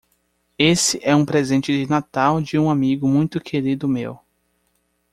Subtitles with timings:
[0.57, 4.17] Esse é um presente de Natal de um amigo muito querido meu.